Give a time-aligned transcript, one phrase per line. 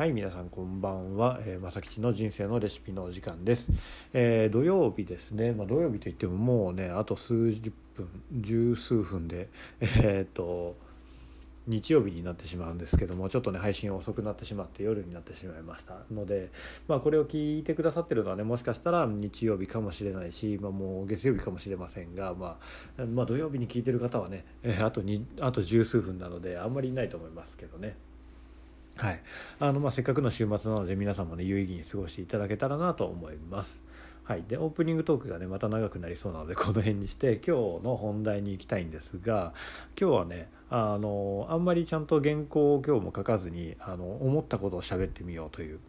[0.00, 3.70] はい皆さんこんばんは、えー、まさきちの人生のレシピのお時間です、
[4.14, 9.50] えー土曜日ですね、まあ、土曜日といってももうねあと数十分十数分で
[9.82, 10.74] えーっと
[11.66, 15.96] 日曜日になってしまうんですけどもちょっとね配信遅くなってしまって夜になってしまいました。
[16.10, 16.50] ので、
[16.88, 22.58] まあ、これを聞いてくださってるのはねもしかしたら日曜日かもしれないし、まあ、もう月曜日かもしれませんが、ま
[22.98, 24.46] あ、まあ土曜日に聞いてる方はね、
[24.80, 27.98] あとにあと十数分なのであんまりいないと思いますけどね。
[29.00, 29.20] はい、
[29.60, 33.82] あのまあせっかくの週末なので皆さんもね有意義に過ごしていただけたらなと思います。
[34.24, 39.54] はい、でオープニングトークがねまた長くなりそうなのでこの辺にして今日の本題に行きたいんですが
[40.00, 45.80] 今日はねあのあんまりちゃんと原稿を今日も書かずにあの思ったことを喋ってみようという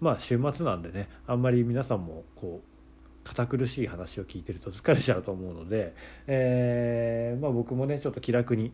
[0.00, 5.94] まあ週末なんでねあんまり皆さんもこう堅苦しい話を聞いてると疲れちゃうと思うので、
[6.26, 8.72] えーまあ、僕もねちょっと気楽に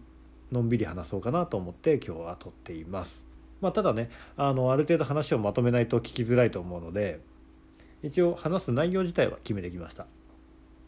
[0.51, 3.32] のんびり話そうかなと思って今日は撮っています。
[3.63, 7.21] まあ、ただねあのある程度話をまとめないと聞きづらいと思うので
[8.03, 10.07] 一応話す内容自体は決めてきました。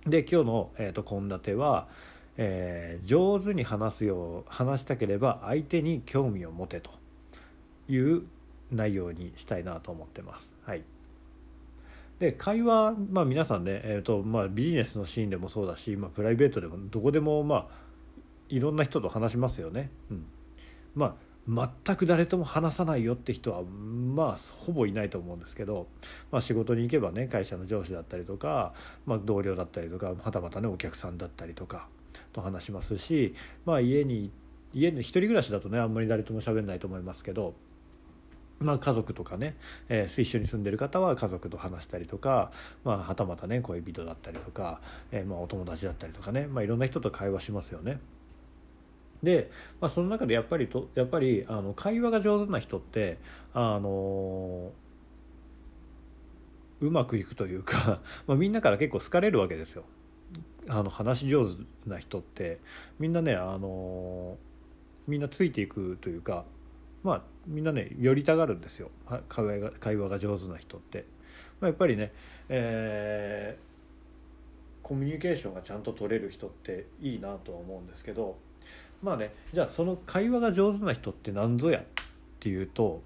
[0.07, 1.89] で今日のえーと献立は、
[2.37, 6.91] えー上手に話すよう話したければ相手に興味を持てと
[7.89, 8.25] いう
[8.71, 10.53] 内容にしたいなと思ってます。
[10.65, 10.83] はい。
[12.19, 17.67] で会話、まあ、皆さんね、えーとまあ、ビジネスのシーンでもそうだし、まあ、プライベートでもどこでも、まあ、
[18.49, 19.91] いろんな人と話しますよね。
[20.11, 20.27] うん、
[20.95, 21.15] まあ
[21.47, 25.89] 全く誰とも話さないよって人はまあほぼいないと思うんですけど、
[26.31, 28.73] まあ、仕事に行けばね会社の上司だったりとか、
[29.05, 31.89] まあ、同僚だったりとかはたまたねお客さんだったりとか
[32.33, 33.35] と話しますし、
[33.67, 34.31] まあ、家に
[34.73, 37.55] 家に一人暮らしだとねあんまり誰とも喋んないと思いますけど、
[38.59, 39.57] まあ、家族とかね、
[39.89, 42.53] えー一緒に住んでる方は家族と話したりとか、
[42.85, 44.81] まあ、はたまたね恋人だったりとか、
[45.13, 48.01] えーまあ、お友達だったりとかね、まあ、いろんな人と会話しますよね。
[49.25, 53.19] で、まあ、その中でやっぱりとやっぱりあの会話が上手な人って
[53.53, 54.73] あの
[56.81, 59.85] うまくいくというか、 まあ、みんなから結構好かれるわけですよ。
[60.69, 62.59] あの話し上手な人って
[62.99, 64.39] みんなねあの
[65.07, 66.47] みんなついていくというか
[67.03, 68.91] まあみんなね寄りたがるんですよ
[69.29, 71.05] 会話が会話が上手な人って。
[71.61, 72.13] まあ、やっぱりね、
[72.49, 73.75] えー
[74.85, 78.37] コミュニケーションがちゃんと取れる人っていいなとは思うんですけど
[79.05, 81.83] まあねじゃあその会話が上手な人って何ぞやっ
[82.41, 83.03] ていうと、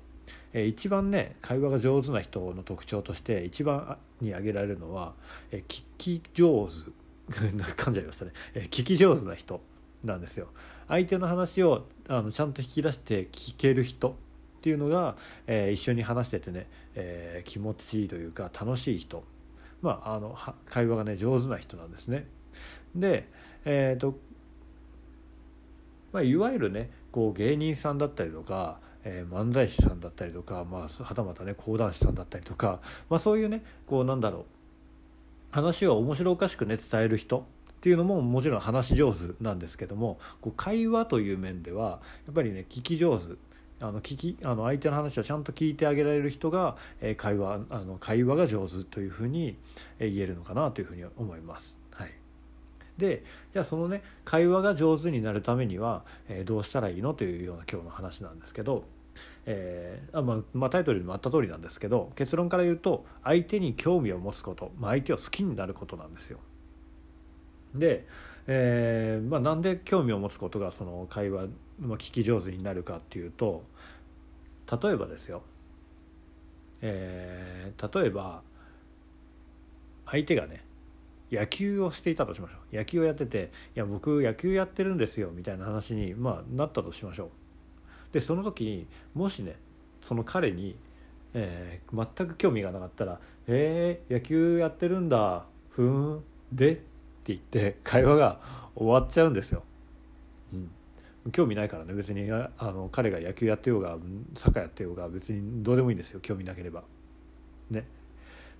[0.52, 5.14] えー一番ね会話が上手な人の特徴として一番に挙げられるのは、
[5.50, 6.92] えー聞き上手
[7.34, 9.60] 噛んじゃいましたね、えー聞き上手な人
[10.04, 10.46] なんですよ。
[10.86, 15.16] 相手の話をあのちゃんと引き出して聞ける人っていうのが、
[15.48, 19.24] えー一緒に話しててね、えー気持ちいいというか楽しい人。
[19.82, 22.28] まああの会話がね上手な人なんですね。
[22.94, 23.28] で
[23.64, 24.18] えっ、と
[26.12, 34.44] まあ、いわゆるねこう芸人さんだったりとか、えー漫才師さんだったりとか、まあ、はたまたね講談師さんだったりとか、まあ、そういうねこうなんだろう
[35.50, 43.36] 話を面白おかしくね伝える人っていうのももちろん話し上手なんですけどもこう会話という面ではやっぱりね聞き上手
[43.80, 49.56] あの聞きあの相手の話をちゃんと聞いてあげられる人が、えー会話あの会話が上手というふうに
[50.00, 51.77] 言えるのかなというふうに思います。
[52.98, 58.84] でじゃあそのね会話が上手になるためには、えーどうしたらいいのというような今日の話なんですけど、
[59.46, 66.38] えーあまあまあ、タイトルにもあった通りなんですけど結論から言うと相手に興味を持つこと、まあ、相手を好きになることなんですよ。
[67.74, 68.06] で、
[68.46, 71.46] えーまあ、なんで興味を持つことがその会話、
[71.80, 73.62] まあ、聞き上手になるかっていうと
[74.82, 75.42] 例えばですよ、
[76.80, 78.42] えー例えば
[80.06, 80.64] 相手がね
[81.30, 82.76] 野球をしていたとしましょう。
[82.76, 87.28] 野球をやってて「いや僕野球やってるんですよ」みたいな話に、まあ、なったとしましょう。
[88.12, 89.56] でその時にもしね
[90.00, 90.76] その彼に、
[91.34, 96.82] えー全く興味がなかったら「えー、野球やってるんだふーんで?」って
[97.26, 98.40] 言って会話が
[98.74, 99.62] 終わっちゃうんですよ、
[100.52, 101.92] うん、興味ないからね。
[101.92, 103.98] 別にあの彼が野球やってようが
[104.34, 106.20] サッカーやってようが別にどうでもいいんですよ。
[106.20, 106.84] 興味なければ。
[107.70, 107.86] ね。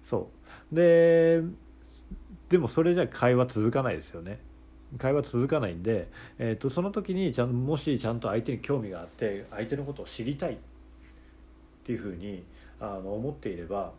[0.05, 0.31] そ
[0.71, 0.75] う。
[0.75, 1.43] で
[2.49, 4.41] でもそれじゃ会話続かないですよね。
[4.97, 6.09] 会話続かないんで、
[6.39, 10.57] えー、とその時にちゃんもしちゃんと相手に興味があって相手のことを知りたいっ
[11.85, 12.43] ていうふうに
[12.81, 13.93] あの思っていれば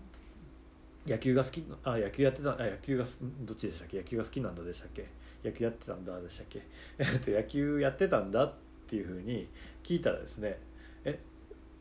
[1.05, 3.05] 野球が好きあ野球やってたあ野球が
[3.41, 3.97] どっちでしたっけ？
[3.97, 5.05] 野球が好きなんだでしたっけ？
[5.43, 6.63] 野球やってたんだでしたっけ？
[6.97, 8.53] えっと野球やってたんだっ
[8.87, 9.47] ていうふうに
[9.83, 10.57] 聞いたらですね
[11.05, 11.19] え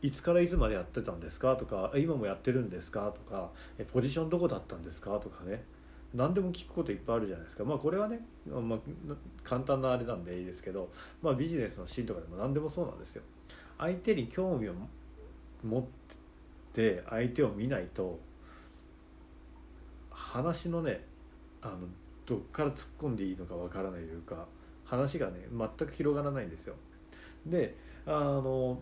[0.03, 1.55] いつからいつまでやってたんですか？
[1.55, 3.11] とか今もやってるんですか？
[3.11, 3.49] とか
[3.79, 5.17] えポジションどこだったんですか？
[5.17, 5.63] とかね。
[6.13, 8.79] 何でも聞くこといっぱいあるじゃないですかまあこれはね、まあ、
[9.43, 10.89] 簡単なあれなんでいいですけど、
[11.21, 13.21] まあ、ビジネスのシーンとかでも何でもそうなんですよ
[13.77, 14.73] 相手に興味を
[15.63, 15.83] 持っ
[16.73, 18.19] て相手を見ないと
[20.09, 21.05] 話のね
[21.61, 21.87] あの
[22.25, 24.47] どっから突っ込んでいいのかわからないというか
[24.85, 26.75] 話がね全く広がらないんですよ。
[27.45, 27.75] で
[28.05, 28.79] あの、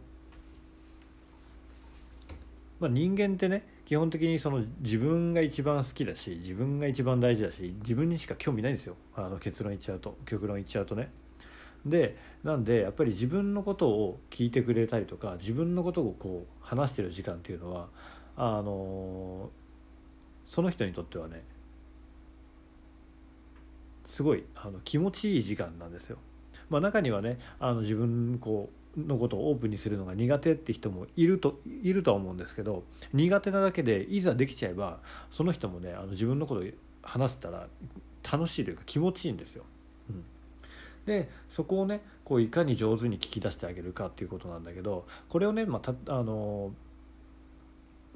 [2.80, 11.10] まあ、人間ってね基本的にその自分が一番好きだし自分が一番大事だし自分にしか興味ないんですよあの結論言っちゃうと極論言っちゃうとね。
[11.86, 17.88] でなんでやっぱり自分のことを聞いてくれたりとか自分のことをこう話してる時間っていうのは
[18.36, 19.52] あの
[20.50, 21.46] その人にとってはね
[24.06, 26.18] すごいあの気持ちいい時間なんですよ。
[26.70, 32.84] まあ、中にはねあの自分こうのことをオープンにするのが苦手って人もいるといるとは思うんですけど
[33.14, 35.00] 苦手なだけでいざできちゃえば
[35.30, 36.64] その人もねあの自分のこと
[37.04, 37.68] 話せたら
[38.30, 39.64] 楽しいというか気持ちいいんですよ。
[40.10, 40.24] うん
[41.06, 46.74] でそこをねこういかに上手に聞き出してあげるかっていうことなんだけどこれをね、まあ、たあの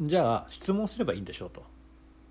[0.02, 1.64] じゃあ質問すればいいんでしょうと。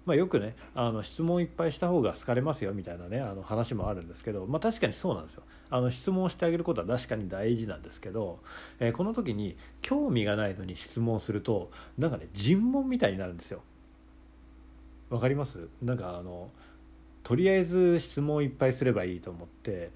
[0.06, 5.42] まあ、よくねあの質問いっぱいした方が好かれますよみたいなねあの話もあるんですけど、まあ、確かにそうなんですよ。
[5.68, 8.40] あの質問してあげることは確かに大事なんですけど、
[8.80, 13.62] えー、この時に興味がないのに質問するとなんかね尋問みたいになるんですよ。
[15.10, 15.68] わかります？
[15.82, 16.50] なんかあの
[17.22, 19.90] とりあえず質問いっぱいすればいいと思って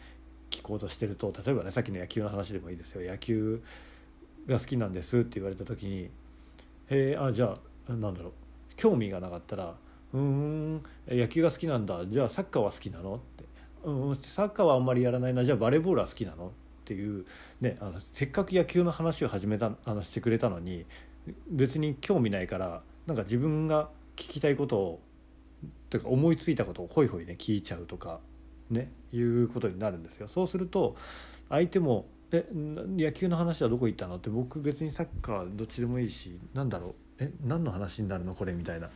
[0.51, 3.11] 聞こうとしてると例えばねさっきの野球の話でもいいですよ。
[3.11, 3.63] 野球
[4.47, 6.11] が好きなんですって言われた時に
[6.91, 7.57] 「へえあじゃ
[7.89, 8.33] あなんだろう。
[8.77, 9.77] 興味がなかったら
[10.15, 12.07] 「うん野球が好きなんだ。
[12.07, 13.45] じゃあサッカーは好きなの?」って
[13.85, 15.45] 「うんサッカーはあんまりやらないな。
[15.45, 16.49] じゃあバレーボールは好きなの?」
[16.83, 17.25] っていう、
[17.61, 20.85] ね、あのせっかく野球の話を始めたあのしてくれたのに
[21.51, 25.01] 別に興味ないからなんか自分が聞きたいことを
[25.91, 28.21] とか思いついたことをホイホイね聞いちゃうとか
[28.71, 30.29] ねいうことになるんですよ。
[30.29, 30.95] そうすると
[31.49, 36.95] 相手も「え野球の話はどこ行ったの?」って僕別にサッカーどっちでもいいし何だろう？
[37.19, 38.35] え何の話になるの？
[38.35, 38.91] これみたいな。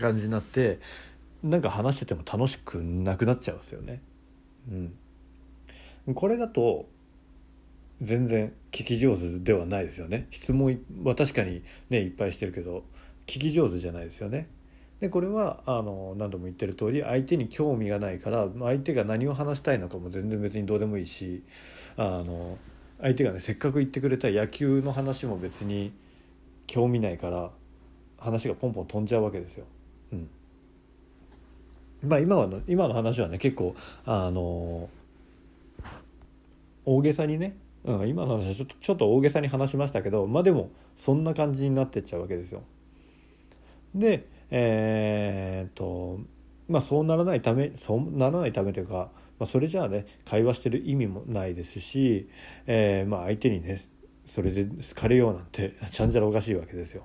[0.00, 0.80] 感じになって
[1.42, 4.00] なんか話してても楽しくなくなっちゃうんですよね。
[6.06, 6.86] うん、これだと
[8.00, 12.84] 全然聞き上手ではないですよね質問は確かにねいっぱいしてるけど
[13.26, 14.48] 聞き上手じゃないですよね。
[15.00, 21.42] でこれはあの何度も言ってる通り相手に興味がないから相手が何を話したいのかも全然別にどうでもいいし
[21.96, 22.58] あの
[23.00, 25.92] 相手がねせっかく言ってくれた野球の話も別に
[26.66, 27.50] 興味ないから
[28.18, 29.66] 話がポンポン飛んじゃうわけですよ。
[32.02, 33.74] うん、まあ今は今の話はね結構
[34.04, 34.88] あの
[36.84, 42.62] 大げさにね、うん、今の話はちょっとちょっと大げさに話しましたけどまあでもそんな感じになってっちゃうわけですよ。
[43.94, 46.20] でえー、っと
[46.68, 52.28] まあそうならないためそうならないためというか、まあ、それじゃあね会話してる意味もないですし、
[52.66, 53.82] えー、まあ相手にね
[54.26, 57.04] それで好かれようなんてちゃんじゃらおかしいわけですよ。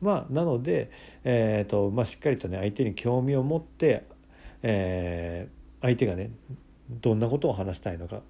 [0.00, 0.90] まあなので、
[1.24, 4.06] えーとまあ、しっかりとね相手に興味を持って、
[4.62, 6.30] えー、相手がね
[6.88, 8.20] どんなことを話したいのか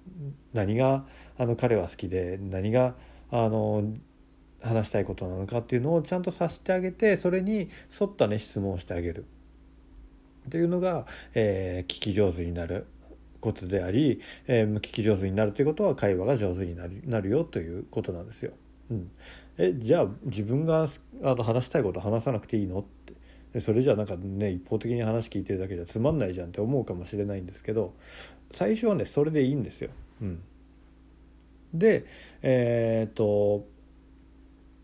[0.53, 1.05] 何が
[1.37, 2.95] あの彼は好きで何が
[3.31, 3.83] あの
[4.61, 7.69] 話したいことなのかっていうのをちゃんと察してあげてそれに
[7.99, 9.25] 沿ったね質問をしてあげる
[10.49, 12.87] というのが、えー、聞き上手になる
[13.39, 18.51] コツであり、えー、聞き上手になるということは会話が上手になるなるよということなんですよ。
[18.91, 19.11] うん、
[19.57, 20.87] えじゃあ自分が
[21.23, 22.79] あの話したいこと話さなくていいの？
[22.79, 22.83] っ
[23.53, 27.93] てそれじゃあなんかね一方的に話聞いてるだけじゃつまんないじゃんって思うかもしれないんですけど
[28.51, 29.89] 最初はねそれでいいんですよ。
[30.21, 30.41] うん、
[31.73, 32.05] で
[32.41, 33.65] えー、っと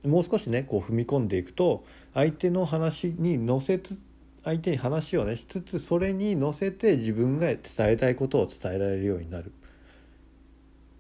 [0.07, 3.99] もう少しねこう踏み込んでいくと相手の話に乗せつ
[4.43, 9.51] 相手に話をねしつつそれに乗せて自分が伝えたいことを伝えられるようになる。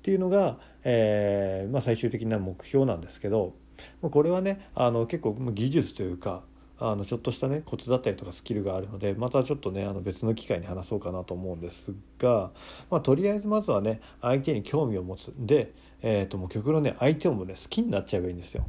[0.07, 3.55] っていうのが、えーまあ、最終的な目標なんですけど
[3.99, 6.43] これはねあの結構技術というか
[6.79, 12.51] あのちょっとしたねコツだったりとかスキルがあるのでまたちょっとねあの別の機会に話そうかなと思うんですが、
[12.89, 18.65] まあ、とりあえずまずはね相手に興味を持つで、えー、ともう極論ね相手をもね好きになっちゃえばいいんですよ。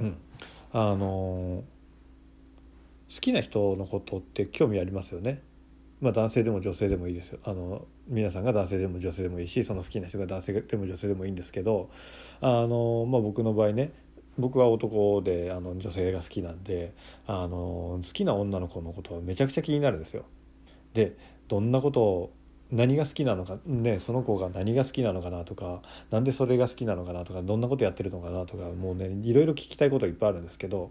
[0.00, 0.16] うん、
[0.72, 1.64] あの
[3.14, 5.42] 好きな人のことって興味ありますよね。
[6.00, 11.90] まあ、男性でも女性でもいいですよあの皆さんが男性でも女性でもいいしその好きな人が男性でも女性でもいいんですけど
[12.40, 13.92] あの、まあ、僕の場合ね
[14.38, 16.94] 僕は男であの女性が好きなんで
[17.26, 20.24] あの好きな女の子のことはめちゃくちゃ気になるんですよ。
[20.94, 21.16] で
[21.48, 22.32] どんなことを
[22.70, 30.90] 何が好きなのかねその子が何が好きなのかなとか何でそれが好きなのかなとかどんなことやってるのかなとかもうねいろいろ聞きたいこといっぱいあるんですけど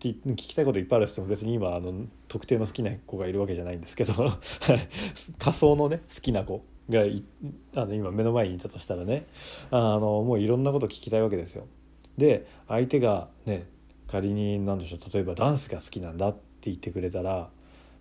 [0.00, 4.12] 聞きたいこといっぱいある人も別に今あの特定の好きな子がいるわけじゃないんですけど
[5.38, 7.02] 仮想のね好きな子が
[7.74, 9.26] あの今目の前にいたとしたらね
[9.70, 11.66] あのもういろんなこと聞きたいわけですよ。
[12.18, 13.66] で相手がね
[14.08, 16.38] 仮に何でしょう例えばダンスが好きなんだって
[16.70, 17.50] 言ってくれたら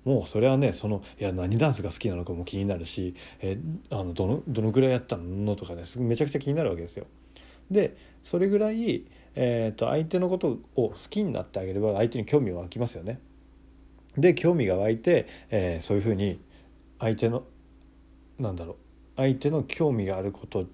[0.06, 3.60] もうそれはねそのいや何ダンスが好きなのかも気になるし、え
[3.90, 5.56] あのどのどのぐらいやったの？
[5.56, 7.08] とかねめちゃくちゃ気になるわけですよ。
[7.72, 13.20] でそれぐらい、えーと、相手のことを好きになってあげれば相手に興味は湧きますよね。
[14.18, 16.40] で興味が湧いて、えー、そういうふうに
[17.00, 17.44] 相手の
[18.40, 18.76] なんだろう
[19.18, 20.66] 相手の興味があること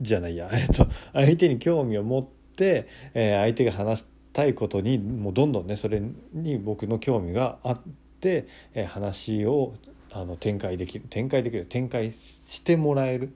[0.00, 2.26] じゃないや、 えっと、相手に興味を持っ
[2.56, 6.02] て、えー、相手が話したいことにもうどんどんねそれ
[6.32, 7.80] に僕の興味があっ
[8.20, 9.74] て、えー、話を
[10.12, 11.06] あの展開できる。
[11.10, 11.66] 展開できる。
[11.66, 12.14] 展開
[12.46, 13.34] してもらえる、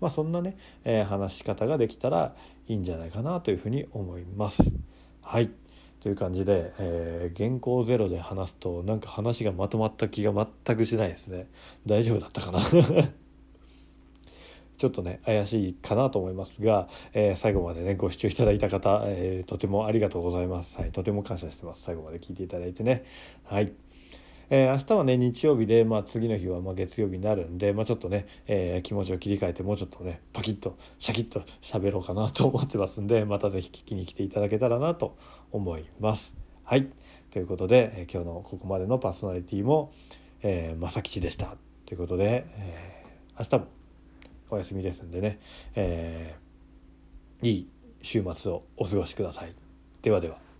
[0.00, 2.36] まあ、そんなね、えー、話し方ができたら
[2.68, 4.62] いいんじゃないかなというふうに思います。
[5.20, 5.50] はい。
[6.00, 11.48] という感じで、えー、原稿ゼロで話すとなんか話がまとまった気が全くしないですね。
[11.86, 12.60] 大丈夫だったかな？
[14.78, 21.82] ちょっとね怪しいかなと思いますが、えー、最後までねご視聴いただいた方、えー、とてもありがとうございます、はい、とても感謝してます。
[21.82, 23.04] 最後まで聞いていただいてね。
[23.44, 23.72] はい。
[24.54, 35.16] えー、明日はね日曜日で、まあ、次の日はま月曜日になるんで、まあ、ちょっとね、えー、気持ちを切り替えてもうちょっとねパキッとシャキッと喋ろうかなと思ってますんで また是非聞きに来ていただけたらなと
[35.52, 36.34] 思います。
[36.64, 36.86] はい
[37.30, 39.90] ということで、え、今日のここまでのパーソナリティも、
[40.42, 41.56] えー、正吉でした
[41.86, 43.04] ということで、え、
[43.38, 43.66] 明日も
[44.50, 45.38] お休みですんでね、
[45.74, 47.68] えー、いい
[48.02, 49.54] 週末をお過ごしください。
[50.02, 50.51] ではでは。